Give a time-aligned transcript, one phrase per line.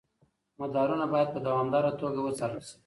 [0.59, 2.77] مدارونه باید په دوامداره توګه وڅارل شي.